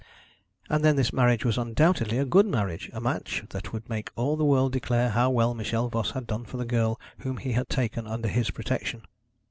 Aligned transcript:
And 0.67 0.83
then 0.83 0.95
this 0.95 1.13
marriage 1.13 1.45
was 1.45 1.59
undoubtedly 1.59 2.17
a 2.17 2.25
good 2.25 2.47
marriage 2.47 2.89
a 2.91 2.99
match 2.99 3.43
that 3.51 3.71
would 3.71 3.87
make 3.87 4.09
all 4.15 4.35
the 4.35 4.43
world 4.43 4.73
declare 4.73 5.09
how 5.11 5.29
well 5.29 5.53
Michel 5.53 5.89
Voss 5.89 6.09
had 6.09 6.25
done 6.25 6.43
for 6.43 6.57
the 6.57 6.65
girl 6.65 6.99
whom 7.19 7.37
he 7.37 7.51
had 7.51 7.69
taken 7.69 8.07
under 8.07 8.27
his 8.27 8.49
protection. 8.49 9.03